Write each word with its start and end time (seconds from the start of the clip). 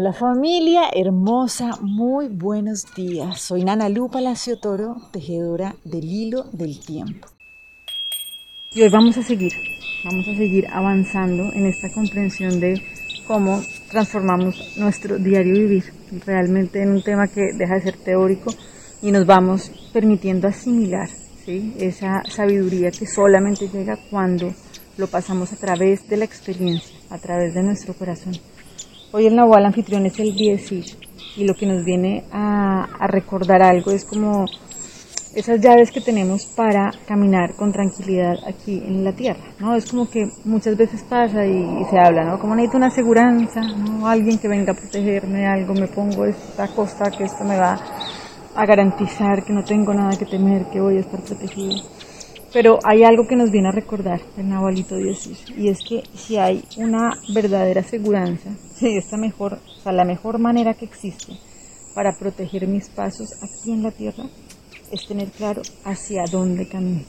Hola 0.00 0.12
familia 0.12 0.82
hermosa, 0.94 1.72
muy 1.80 2.28
buenos 2.28 2.86
días. 2.94 3.40
Soy 3.40 3.64
Nana 3.64 3.88
Lu 3.88 4.08
Palacio 4.08 4.56
Toro, 4.60 4.94
tejedora 5.10 5.74
del 5.84 6.04
hilo 6.04 6.44
del 6.52 6.78
tiempo. 6.78 7.26
Y 8.72 8.82
hoy 8.82 8.90
vamos 8.90 9.18
a 9.18 9.24
seguir, 9.24 9.50
vamos 10.04 10.28
a 10.28 10.36
seguir 10.36 10.68
avanzando 10.68 11.52
en 11.52 11.66
esta 11.66 11.92
comprensión 11.92 12.60
de 12.60 12.80
cómo 13.26 13.60
transformamos 13.90 14.76
nuestro 14.76 15.18
diario 15.18 15.54
vivir, 15.54 15.92
realmente 16.24 16.80
en 16.80 16.90
un 16.90 17.02
tema 17.02 17.26
que 17.26 17.52
deja 17.54 17.74
de 17.74 17.82
ser 17.82 17.96
teórico 17.96 18.52
y 19.02 19.10
nos 19.10 19.26
vamos 19.26 19.68
permitiendo 19.92 20.46
asimilar 20.46 21.08
esa 21.44 22.22
sabiduría 22.30 22.92
que 22.92 23.04
solamente 23.04 23.66
llega 23.66 23.98
cuando 24.12 24.54
lo 24.96 25.08
pasamos 25.08 25.52
a 25.52 25.56
través 25.56 26.08
de 26.08 26.18
la 26.18 26.24
experiencia, 26.24 26.96
a 27.10 27.18
través 27.18 27.52
de 27.52 27.64
nuestro 27.64 27.94
corazón. 27.94 28.34
Hoy 29.10 29.26
el 29.26 29.36
Nahual 29.36 29.64
anfitrión 29.64 30.04
es 30.04 30.20
el 30.20 30.34
10 30.34 30.72
y 31.38 31.44
lo 31.44 31.54
que 31.54 31.64
nos 31.64 31.82
viene 31.82 32.24
a, 32.30 32.86
recordar 33.06 33.62
algo 33.62 33.90
es 33.90 34.04
como 34.04 34.44
esas 35.34 35.60
llaves 35.60 35.90
que 35.90 36.02
tenemos 36.02 36.44
para 36.44 36.90
caminar 37.06 37.54
con 37.54 37.72
tranquilidad 37.72 38.34
aquí 38.46 38.82
en 38.84 39.04
la 39.04 39.12
tierra, 39.12 39.40
¿no? 39.60 39.74
Es 39.74 39.90
como 39.90 40.10
que 40.10 40.28
muchas 40.44 40.76
veces 40.76 41.02
pasa 41.04 41.46
y, 41.46 41.84
se 41.88 41.98
habla, 41.98 42.24
¿no? 42.24 42.38
Como 42.38 42.54
necesito 42.54 42.76
una 42.76 42.88
aseguranza, 42.88 43.62
¿no? 43.62 44.06
Alguien 44.06 44.36
que 44.36 44.48
venga 44.48 44.72
a 44.72 44.76
protegerme 44.76 45.46
algo, 45.46 45.72
me 45.72 45.86
pongo 45.86 46.26
esta 46.26 46.68
costa 46.68 47.10
que 47.10 47.24
esto 47.24 47.44
me 47.44 47.56
va 47.56 47.80
a 48.54 48.66
garantizar 48.66 49.42
que 49.42 49.54
no 49.54 49.64
tengo 49.64 49.94
nada 49.94 50.18
que 50.18 50.26
temer, 50.26 50.66
que 50.66 50.82
voy 50.82 50.98
a 50.98 51.00
estar 51.00 51.20
protegido. 51.20 51.82
Pero 52.52 52.78
hay 52.82 53.04
algo 53.04 53.26
que 53.26 53.36
nos 53.36 53.50
viene 53.50 53.68
a 53.68 53.72
recordar 53.72 54.20
el 54.38 54.48
Nahualito 54.48 54.96
10 54.96 55.50
y 55.58 55.68
es 55.68 55.78
que 55.86 56.02
si 56.14 56.38
hay 56.38 56.64
una 56.78 57.10
verdadera 57.34 57.82
aseguranza, 57.82 58.50
si 58.74 58.96
esta 58.96 59.18
mejor, 59.18 59.58
o 59.78 59.82
sea, 59.82 59.92
la 59.92 60.04
mejor 60.04 60.38
manera 60.38 60.72
que 60.72 60.86
existe 60.86 61.34
para 61.94 62.12
proteger 62.12 62.66
mis 62.66 62.88
pasos 62.88 63.34
aquí 63.42 63.72
en 63.72 63.82
la 63.82 63.90
tierra 63.90 64.24
es 64.90 65.06
tener 65.06 65.28
claro 65.28 65.60
hacia 65.84 66.24
dónde 66.30 66.66
camino. 66.66 67.04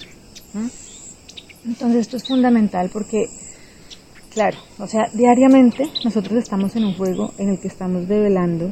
Entonces 1.66 2.02
esto 2.02 2.17
es 2.17 2.28
fundamental 2.28 2.90
porque, 2.92 3.28
claro, 4.34 4.58
o 4.78 4.88
sea, 4.88 5.10
diariamente 5.14 5.86
nosotros 6.04 6.38
estamos 6.38 6.76
en 6.76 6.84
un 6.84 6.95
juego 6.95 7.34
en 7.38 7.50
el 7.50 7.60
que 7.62 7.70
estamos 7.70 8.10
develando 8.10 8.72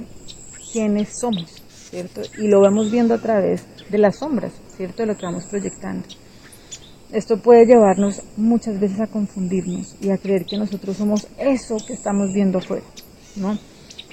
quiénes 0.73 1.17
somos, 1.17 1.63
¿cierto? 1.69 2.21
Y 2.37 2.47
lo 2.49 2.59
vamos 2.59 2.91
viendo 2.91 3.13
a 3.13 3.21
través 3.21 3.65
de 3.89 3.97
las 3.97 4.19
sombras, 4.19 4.51
¿cierto? 4.75 5.03
De 5.03 5.07
lo 5.07 5.17
que 5.17 5.25
vamos 5.25 5.45
proyectando. 5.45 6.05
Esto 7.11 7.37
puede 7.37 7.65
llevarnos 7.65 8.21
muchas 8.35 8.79
veces 8.79 8.99
a 8.99 9.07
confundirnos 9.07 9.95
y 10.01 10.09
a 10.09 10.17
creer 10.17 10.45
que 10.45 10.57
nosotros 10.57 10.97
somos 10.97 11.27
eso 11.37 11.77
que 11.85 11.93
estamos 11.93 12.33
viendo 12.33 12.57
afuera, 12.57 12.83
¿no? 13.37 13.57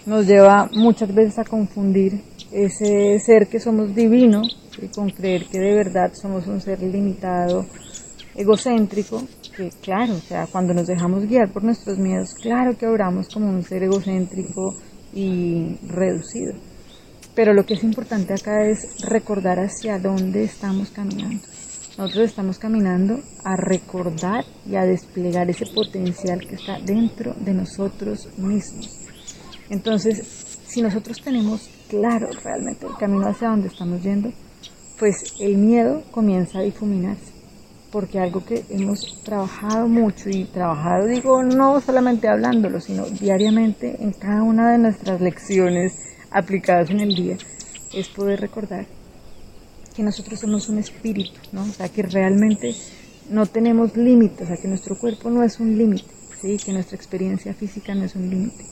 Nos 0.07 0.27
lleva 0.27 0.71
muchas 0.73 1.13
veces 1.13 1.39
a 1.41 1.45
confundir 1.45 2.23
ese 2.53 3.19
ser 3.19 3.49
que 3.49 3.59
somos 3.59 3.97
divino 3.97 4.43
y 4.81 4.87
con 4.87 5.11
creer 5.11 5.47
que 5.47 5.59
de 5.59 5.75
verdad 5.75 6.13
somos 6.15 6.47
un 6.47 6.61
ser 6.61 6.81
limitado, 6.83 7.67
egocéntrico, 8.37 9.25
que 9.57 9.71
claro, 9.83 10.15
o 10.15 10.21
sea, 10.21 10.47
cuando 10.47 10.73
nos 10.73 10.87
dejamos 10.87 11.27
guiar 11.27 11.51
por 11.51 11.65
nuestros 11.65 11.99
miedos, 11.99 12.35
claro 12.35 12.79
que 12.79 12.87
obramos 12.87 13.29
como 13.29 13.49
un 13.49 13.65
ser 13.65 13.83
egocéntrico 13.83 14.73
y 15.13 15.79
reducido. 15.89 16.55
Pero 17.35 17.53
lo 17.53 17.67
que 17.67 17.75
es 17.75 17.83
importante 17.83 18.35
acá 18.35 18.65
es 18.65 19.03
recordar 19.03 19.59
hacia 19.59 19.99
dónde 19.99 20.45
estamos 20.45 20.91
caminando. 20.91 21.54
Nosotros 21.97 22.31
estamos 22.31 22.59
caminando 22.59 23.21
a 23.45 23.55
recordar 23.55 24.45
y 24.69 24.75
a 24.75 24.85
desplegar 24.85 25.49
ese 25.49 25.67
potencial 25.67 26.41
que 26.41 26.57
está 26.57 26.81
dentro 26.81 27.35
de 27.39 27.55
nosotros 27.55 28.29
mismos. 28.37 28.99
Entonces, 29.71 30.59
si 30.67 30.83
nosotros 30.83 31.21
tenemos 31.23 31.69
claro 31.89 32.31
realmente 32.43 32.87
el 32.87 32.97
camino 32.97 33.29
hacia 33.29 33.49
donde 33.49 33.69
estamos 33.69 34.03
yendo, 34.03 34.33
pues 34.99 35.35
el 35.39 35.57
miedo 35.57 36.03
comienza 36.11 36.59
a 36.59 36.63
difuminarse. 36.63 37.33
Porque 37.93 38.19
algo 38.19 38.45
que 38.45 38.65
hemos 38.71 39.23
trabajado 39.23 39.87
mucho 39.87 40.29
y 40.31 40.47
trabajado, 40.47 41.07
digo, 41.07 41.45
no 41.45 41.81
solamente 41.81 42.27
hablándolo, 42.27 42.81
sino 42.81 43.07
diariamente 43.07 44.03
en 44.03 44.11
cada 44.11 44.43
una 44.43 44.73
de 44.73 44.79
nuestras 44.79 45.21
lecciones 45.21 45.93
aplicadas 46.33 46.91
en 46.91 46.99
el 46.99 47.15
día, 47.15 47.37
es 47.93 48.09
poder 48.09 48.41
recordar 48.41 48.85
que 49.95 50.03
nosotros 50.03 50.41
somos 50.41 50.69
un 50.69 50.79
espíritu, 50.79 51.41
¿no? 51.53 51.63
O 51.63 51.73
sea, 51.73 51.89
que 51.89 52.03
realmente 52.03 52.75
no 53.31 53.47
tenemos 53.47 53.97
límites, 53.97 54.43
o 54.43 54.47
sea, 54.47 54.57
que 54.57 54.69
nuestro 54.69 54.99
cuerpo 54.99 55.31
no 55.31 55.43
es 55.43 55.61
un 55.61 55.79
límite, 55.79 56.11
¿sí? 56.41 56.57
Que 56.57 56.73
nuestra 56.73 56.97
experiencia 56.97 57.55
física 57.55 57.95
no 57.95 58.05
es 58.05 58.15
un 58.17 58.29
límite. 58.29 58.65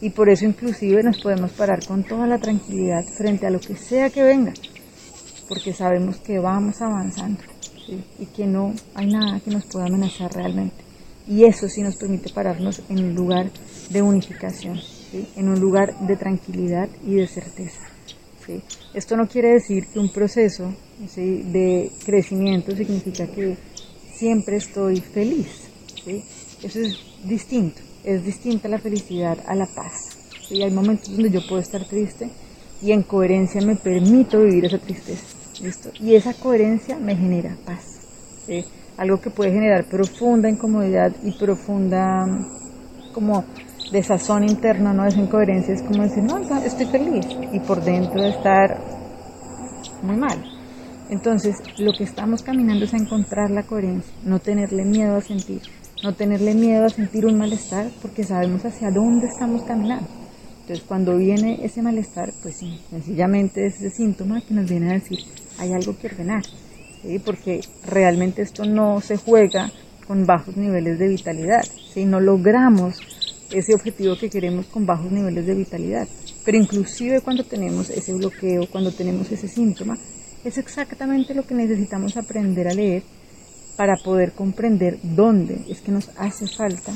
Y 0.00 0.10
por 0.10 0.28
eso 0.28 0.44
inclusive 0.44 1.02
nos 1.02 1.20
podemos 1.20 1.52
parar 1.52 1.86
con 1.86 2.02
toda 2.02 2.26
la 2.26 2.38
tranquilidad 2.38 3.04
frente 3.04 3.46
a 3.46 3.50
lo 3.50 3.60
que 3.60 3.76
sea 3.76 4.10
que 4.10 4.22
venga, 4.22 4.52
porque 5.48 5.72
sabemos 5.72 6.16
que 6.16 6.38
vamos 6.38 6.80
avanzando 6.80 7.40
y 8.18 8.26
que 8.26 8.46
no 8.46 8.74
hay 8.94 9.06
nada 9.06 9.40
que 9.40 9.50
nos 9.50 9.66
pueda 9.66 9.86
amenazar 9.86 10.32
realmente. 10.32 10.82
Y 11.28 11.44
eso 11.44 11.68
sí 11.68 11.82
nos 11.82 11.96
permite 11.96 12.30
pararnos 12.30 12.82
en 12.88 12.98
un 12.98 13.14
lugar 13.14 13.50
de 13.90 14.02
unificación, 14.02 14.80
¿sí? 14.80 15.28
en 15.36 15.48
un 15.48 15.60
lugar 15.60 15.96
de 16.00 16.16
tranquilidad 16.16 16.88
y 17.06 17.14
de 17.14 17.28
certeza. 17.28 17.81
Esto 18.94 19.16
no 19.16 19.28
quiere 19.28 19.54
decir 19.54 19.86
que 19.88 19.98
un 19.98 20.12
proceso 20.12 20.74
de 21.16 21.90
crecimiento 22.04 22.74
significa 22.76 23.26
que 23.26 23.56
siempre 24.14 24.56
estoy 24.56 25.00
feliz. 25.00 25.48
Eso 26.62 26.80
es 26.80 26.98
distinto, 27.24 27.80
es 28.04 28.24
distinta 28.24 28.68
la 28.68 28.78
felicidad 28.78 29.38
a 29.46 29.54
la 29.54 29.66
paz. 29.66 30.18
Hay 30.50 30.70
momentos 30.70 31.10
donde 31.10 31.30
yo 31.30 31.40
puedo 31.48 31.62
estar 31.62 31.84
triste 31.86 32.28
y 32.82 32.92
en 32.92 33.02
coherencia 33.02 33.60
me 33.62 33.76
permito 33.76 34.40
vivir 34.40 34.66
esa 34.66 34.78
tristeza. 34.78 35.24
Y 36.00 36.14
esa 36.14 36.34
coherencia 36.34 36.98
me 36.98 37.16
genera 37.16 37.56
paz. 37.64 37.84
Algo 38.96 39.20
que 39.20 39.30
puede 39.30 39.52
generar 39.52 39.84
profunda 39.88 40.50
incomodidad 40.50 41.12
y 41.22 41.32
profunda 41.32 42.26
como 43.12 43.44
de 43.92 44.02
sazón 44.02 44.44
interno, 44.44 44.94
no 44.94 45.06
es 45.06 45.16
incoherencia, 45.16 45.74
es 45.74 45.82
como 45.82 46.02
decir, 46.02 46.22
no, 46.22 46.38
estoy 46.38 46.86
feliz 46.86 47.26
y 47.52 47.60
por 47.60 47.84
dentro 47.84 48.24
estar 48.24 48.80
muy 50.02 50.16
mal. 50.16 50.42
Entonces, 51.10 51.56
lo 51.78 51.92
que 51.92 52.04
estamos 52.04 52.42
caminando 52.42 52.86
es 52.86 52.94
a 52.94 52.96
encontrar 52.96 53.50
la 53.50 53.64
coherencia, 53.64 54.10
no 54.24 54.38
tenerle 54.38 54.84
miedo 54.86 55.16
a 55.16 55.20
sentir, 55.20 55.60
no 56.02 56.14
tenerle 56.14 56.54
miedo 56.54 56.86
a 56.86 56.88
sentir 56.88 57.26
un 57.26 57.36
malestar 57.36 57.90
porque 58.00 58.24
sabemos 58.24 58.64
hacia 58.64 58.90
dónde 58.90 59.26
estamos 59.26 59.62
caminando. 59.64 60.08
Entonces, 60.62 60.84
cuando 60.88 61.16
viene 61.18 61.62
ese 61.62 61.82
malestar, 61.82 62.32
pues 62.42 62.56
sí, 62.56 62.80
sencillamente 62.88 63.66
es 63.66 63.76
ese 63.76 63.90
síntoma 63.90 64.40
que 64.40 64.54
nos 64.54 64.70
viene 64.70 64.90
a 64.90 64.94
decir, 64.94 65.18
hay 65.58 65.72
algo 65.74 65.98
que 65.98 66.06
ordenar, 66.06 66.42
porque 67.26 67.60
realmente 67.86 68.40
esto 68.40 68.64
no 68.64 69.02
se 69.02 69.18
juega 69.18 69.70
con 70.06 70.24
bajos 70.24 70.56
niveles 70.56 70.98
de 70.98 71.08
vitalidad, 71.08 71.62
si 71.92 72.06
no 72.06 72.20
logramos 72.20 73.00
ese 73.52 73.74
objetivo 73.74 74.16
que 74.16 74.30
queremos 74.30 74.66
con 74.66 74.86
bajos 74.86 75.10
niveles 75.10 75.46
de 75.46 75.54
vitalidad. 75.54 76.08
Pero 76.44 76.58
inclusive 76.58 77.20
cuando 77.20 77.44
tenemos 77.44 77.90
ese 77.90 78.12
bloqueo, 78.14 78.68
cuando 78.70 78.92
tenemos 78.92 79.30
ese 79.30 79.48
síntoma, 79.48 79.96
es 80.44 80.58
exactamente 80.58 81.34
lo 81.34 81.46
que 81.46 81.54
necesitamos 81.54 82.16
aprender 82.16 82.68
a 82.68 82.74
leer 82.74 83.02
para 83.76 83.96
poder 83.96 84.32
comprender 84.32 84.98
dónde 85.02 85.64
es 85.68 85.80
que 85.80 85.92
nos 85.92 86.10
hace 86.16 86.46
falta 86.46 86.92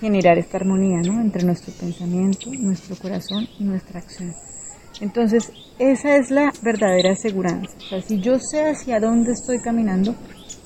generar 0.00 0.38
esta 0.38 0.58
armonía 0.58 1.00
¿no? 1.02 1.20
entre 1.20 1.44
nuestro 1.44 1.72
pensamiento, 1.72 2.50
nuestro 2.52 2.96
corazón 2.96 3.48
y 3.58 3.64
nuestra 3.64 4.00
acción. 4.00 4.34
Entonces, 5.00 5.50
esa 5.78 6.16
es 6.16 6.30
la 6.30 6.52
verdadera 6.62 7.12
aseguranza. 7.12 7.76
O 7.76 7.88
sea, 7.88 8.02
si 8.02 8.18
yo 8.20 8.38
sé 8.38 8.64
hacia 8.64 8.98
dónde 8.98 9.32
estoy 9.32 9.58
caminando, 9.58 10.14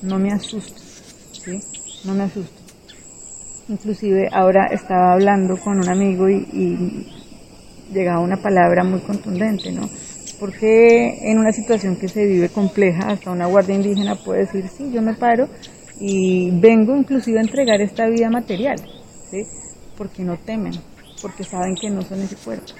no 0.01 0.19
me 0.19 0.31
asusto. 0.31 0.81
No 2.05 2.13
me 2.13 2.23
asusto. 2.23 2.60
Inclusive 3.69 4.29
ahora 4.31 4.67
estaba 4.67 5.13
hablando 5.13 5.57
con 5.57 5.77
un 5.77 5.89
amigo 5.89 6.29
y, 6.29 7.07
llegaba 7.93 8.21
una 8.21 8.37
palabra 8.37 8.85
muy 8.85 9.01
contundente, 9.01 9.71
¿no? 9.71 9.81
Porque 10.39 11.29
en 11.29 11.37
una 11.37 11.51
situación 11.51 11.97
que 11.97 12.07
se 12.07 12.25
vive 12.25 12.47
compleja, 12.49 13.07
hasta 13.07 13.31
una 13.31 13.47
guardia 13.47 13.75
indígena 13.75 14.15
puede 14.15 14.45
decir, 14.45 14.67
sí, 14.69 14.91
yo 14.93 15.01
me 15.01 15.13
paro 15.13 15.49
y 15.99 16.51
vengo 16.51 16.95
inclusive 16.95 17.39
a 17.39 17.41
entregar 17.41 17.81
esta 17.81 18.07
vida 18.07 18.29
material, 18.29 18.77
¿sí? 19.29 19.43
Porque 19.97 20.23
no 20.23 20.37
temen, 20.37 20.73
porque 21.21 21.43
saben 21.43 21.75
que 21.75 21.89
no 21.89 22.01
son 22.01 22.21
ese 22.21 22.37
cuerpo, 22.37 22.73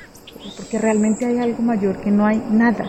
porque 0.58 0.80
realmente 0.80 1.26
hay 1.26 1.40
algo 1.40 1.62
mayor 1.62 2.02
que 2.02 2.10
no 2.10 2.26
hay 2.26 2.42
nada, 2.50 2.86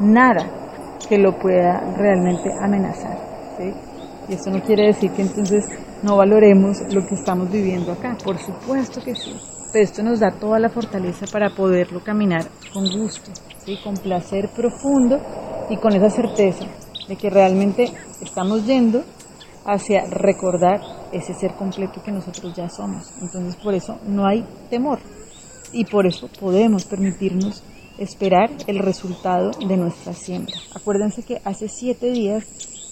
nada 0.00 0.66
que 1.08 1.18
lo 1.18 1.38
pueda 1.38 1.94
realmente 1.96 2.50
amenazar, 2.64 3.18
¿sí? 3.58 3.70
Y 4.28 4.34
eso 4.34 4.50
no 4.50 4.62
quiere 4.62 4.86
decir 4.86 5.10
que 5.12 5.22
entonces 5.22 5.64
no 6.02 6.16
valoremos 6.16 6.78
lo 6.92 7.06
que 7.06 7.14
estamos 7.14 7.50
viviendo 7.50 7.92
acá. 7.92 8.16
Por 8.22 8.38
supuesto 8.38 9.00
que 9.02 9.14
sí. 9.14 9.34
Pero 9.72 9.84
esto 9.84 10.02
nos 10.02 10.20
da 10.20 10.30
toda 10.30 10.58
la 10.58 10.68
fortaleza 10.68 11.26
para 11.30 11.50
poderlo 11.50 12.02
caminar 12.02 12.46
con 12.72 12.88
gusto, 12.88 13.30
¿sí? 13.64 13.78
con 13.82 13.94
placer 13.94 14.48
profundo 14.54 15.18
y 15.68 15.76
con 15.76 15.92
esa 15.94 16.10
certeza 16.10 16.66
de 17.08 17.16
que 17.16 17.30
realmente 17.30 17.92
estamos 18.20 18.64
yendo 18.66 19.02
hacia 19.64 20.06
recordar 20.06 20.80
ese 21.12 21.34
ser 21.34 21.54
completo 21.54 22.02
que 22.02 22.12
nosotros 22.12 22.54
ya 22.54 22.68
somos. 22.68 23.12
Entonces 23.20 23.56
por 23.56 23.74
eso 23.74 23.98
no 24.06 24.26
hay 24.26 24.44
temor. 24.70 24.98
y 25.72 25.84
por 25.84 26.06
eso 26.06 26.28
podemos 26.40 26.84
permitirnos 26.84 27.62
esperar 27.98 28.50
el 28.66 28.78
resultado 28.78 29.50
de 29.66 29.76
nuestra 29.76 30.12
siembra. 30.12 30.54
Acuérdense 30.74 31.22
que 31.24 31.40
hace 31.44 31.68
siete 31.68 32.10
días 32.10 32.44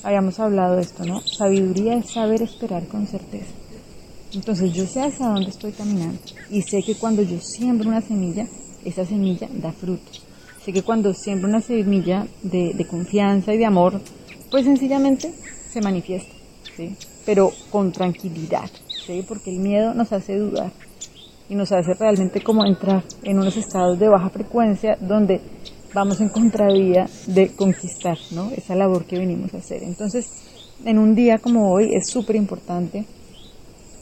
habíamos 0.05 0.39
hablado 0.39 0.77
de 0.77 0.83
esto, 0.83 1.05
¿no? 1.05 1.21
Sabiduría 1.23 1.95
es 1.95 2.11
saber 2.11 2.43
esperar 2.43 2.87
con 2.87 3.07
certeza. 3.07 3.53
Entonces 4.35 4.73
yo 4.73 4.87
sé 4.87 5.01
hacia 5.01 5.27
dónde 5.27 5.51
estoy 5.51 5.73
caminando 5.73 6.19
y 6.51 6.63
sé 6.63 6.83
que 6.83 6.95
cuando 6.97 7.23
yo 7.23 7.41
siembro 7.41 7.89
una 7.89 8.01
semilla, 8.01 8.47
esa 8.85 9.05
semilla 9.05 9.49
da 9.51 9.73
frutos. 9.73 10.23
Sé 10.65 10.73
que 10.73 10.83
cuando 10.83 11.15
siembro 11.15 11.49
una 11.49 11.61
semilla 11.61 12.27
de, 12.43 12.87
confianza 12.89 13.55
y 13.55 13.59
de 13.59 13.67
amor, 13.67 14.01
pues 14.51 14.65
sencillamente 14.65 15.33
se 15.73 15.81
manifiesta, 15.81 16.33
¿sí? 16.77 16.97
Pero 17.25 17.53
con 17.71 17.93
tranquilidad, 17.93 18.71
¿sí? 19.07 19.25
Porque 19.27 19.51
el 19.51 19.61
miedo 19.61 19.95
nos 19.95 20.13
hace 20.13 20.37
dudar 20.39 20.73
y 21.49 21.55
nos 21.55 21.71
hace 21.73 21.95
realmente 21.95 22.43
como 22.43 22.65
entrar 22.65 23.05
en 23.23 23.39
unos 23.39 23.57
estados 23.57 23.99
de 23.99 24.09
baja 24.09 24.31
frecuencia 24.31 24.97
donde 25.01 25.41
vamos 25.95 26.21
en 26.21 26.29
contravía 26.29 27.09
de 27.27 27.55
conquistar, 27.55 28.19
¿no? 28.33 28.51
Esa 28.51 28.75
labor 28.75 29.05
que 29.05 29.19
venimos 29.19 29.55
a 29.55 29.59
hacer. 29.59 29.83
Entonces, 29.83 30.27
en 30.85 30.99
un 30.99 31.15
día 31.15 31.39
como 31.39 31.73
hoy 31.73 31.95
es 31.95 32.09
súper 32.09 32.37
importante 32.37 33.07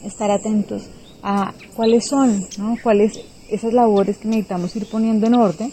estar 0.02 0.30
atentos 0.30 0.88
a 1.22 1.52
cuáles 1.76 2.06
son, 2.06 2.40
¿no? 2.58 2.76
Cuáles 2.82 3.20
esas 3.48 3.74
labores 3.74 4.18
que 4.18 4.28
necesitamos 4.28 4.74
ir 4.74 4.88
poniendo 4.90 5.26
en 5.26 5.34
orden 5.34 5.70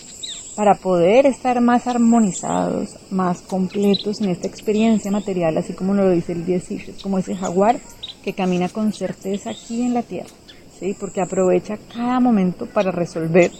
para 0.55 0.75
poder 0.75 1.25
estar 1.25 1.61
más 1.61 1.87
armonizados, 1.87 2.97
más 3.11 3.41
completos 3.41 4.19
en 4.19 4.29
esta 4.29 4.47
experiencia 4.47 5.09
material, 5.09 5.57
así 5.57 5.73
como 5.73 5.93
lo 5.93 6.09
dice 6.09 6.33
el 6.33 6.45
10 6.45 7.01
como 7.01 7.17
ese 7.17 7.35
jaguar 7.35 7.79
que 8.23 8.33
camina 8.33 8.67
con 8.67 8.91
certeza 8.91 9.51
aquí 9.51 9.81
en 9.81 9.93
la 9.93 10.03
tierra, 10.03 10.29
¿sí? 10.77 10.93
Porque 10.99 11.21
aprovecha 11.21 11.77
cada 11.93 12.19
momento 12.19 12.65
para 12.65 12.91
resolver 12.91 13.51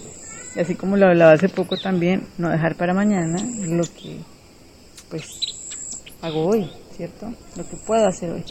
así 0.57 0.75
como 0.75 0.97
lo 0.97 1.07
hablaba 1.07 1.33
hace 1.33 1.49
poco 1.49 1.77
también, 1.77 2.23
no 2.37 2.49
dejar 2.49 2.75
para 2.75 2.93
mañana 2.93 3.37
lo 3.67 3.83
que 3.83 4.17
pues 5.09 5.23
hago 6.21 6.47
hoy, 6.47 6.69
¿cierto? 6.95 7.27
Lo 7.55 7.67
que 7.67 7.77
puedo 7.85 8.07
hacer 8.07 8.31
hoy. 8.31 8.43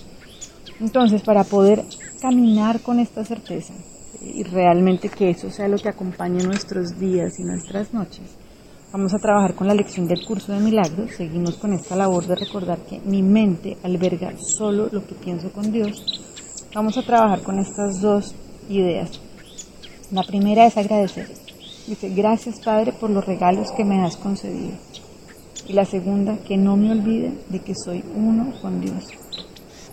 Entonces, 0.81 1.23
para 1.23 1.45
poder 1.45 1.85
caminar 2.21 2.81
con 2.81 3.01
esta 3.01 3.25
certeza 3.25 3.75
y 4.21 4.43
realmente 4.45 5.09
que 5.09 5.31
eso 5.31 5.51
sea 5.51 5.69
lo 5.69 5.77
que 5.79 5.89
acompañe 5.89 6.43
nuestros 6.43 6.99
días 6.99 7.39
y 7.39 7.45
nuestras 7.45 7.93
noches, 7.93 8.37
vamos 8.93 9.15
a 9.15 9.19
trabajar 9.19 9.55
con 9.55 9.67
la 9.67 9.75
lección 9.75 10.07
del 10.07 10.25
curso 10.25 10.53
de 10.53 10.61
milagros. 10.61 11.13
Seguimos 11.17 11.57
con 11.57 11.73
esta 11.73 11.97
labor 11.97 12.27
de 12.27 12.37
recordar 12.37 12.79
que 12.79 13.01
mi 13.01 13.23
mente 13.23 13.77
alberga 13.83 14.33
solo 14.39 14.89
lo 14.91 15.05
que 15.07 15.15
pienso 15.15 15.51
con 15.53 15.71
Dios. 15.73 16.05
Vamos 16.75 16.97
a 16.97 17.03
trabajar 17.03 17.43
con 17.43 17.59
estas 17.59 18.01
dos 18.01 18.35
ideas. 18.69 19.21
La 20.11 20.23
primera 20.23 20.67
es 20.67 20.77
agradecer 20.77 21.48
Dice, 21.89 22.11
gracias 22.11 22.61
Padre 22.61 22.93
por 22.93 23.09
los 23.09 23.25
regalos 23.25 23.73
que 23.73 23.85
me 23.85 24.05
has 24.05 24.17
concedido. 24.17 24.77
Y 25.67 25.73
la 25.73 25.87
segunda, 25.87 26.37
que 26.47 26.57
no 26.57 26.77
me 26.77 26.93
olvide 26.93 27.33
de 27.49 27.61
que 27.61 27.75
soy 27.75 28.05
uno 28.15 28.53
con 28.61 28.81
Dios. 28.81 29.09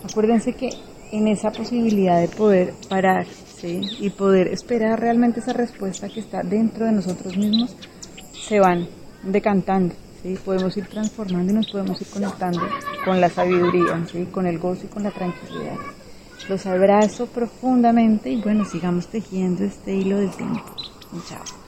Acuérdense 0.08 0.52
que 0.52 0.68
en 1.10 1.28
esa 1.28 1.50
posibilidad 1.50 2.20
de 2.20 2.28
poder 2.28 2.74
parar 2.88 3.26
y 3.62 4.10
poder 4.10 4.48
esperar 4.48 5.00
realmente 5.00 5.40
esa 5.40 5.52
respuesta 5.52 6.08
que 6.08 6.20
está 6.20 6.42
dentro 6.42 6.84
de 6.84 6.92
nosotros 6.92 7.36
mismos, 7.36 7.74
se 8.32 8.60
van 8.60 8.86
decantando. 9.22 9.94
¿sí? 10.22 10.36
Podemos 10.44 10.76
ir 10.76 10.86
transformando 10.86 11.52
y 11.52 11.56
nos 11.56 11.70
podemos 11.70 12.00
ir 12.00 12.06
conectando 12.08 12.60
con 13.04 13.20
la 13.20 13.30
sabiduría, 13.30 14.06
¿sí? 14.10 14.26
con 14.26 14.46
el 14.46 14.58
gozo 14.58 14.84
y 14.84 14.88
con 14.88 15.02
la 15.02 15.10
tranquilidad. 15.10 15.76
Los 16.48 16.66
abrazo 16.66 17.26
profundamente 17.26 18.30
y 18.30 18.40
bueno, 18.40 18.64
sigamos 18.64 19.08
tejiendo 19.08 19.64
este 19.64 19.94
hilo 19.94 20.18
del 20.18 20.30
tiempo. 20.30 20.62
Chao. 21.28 21.65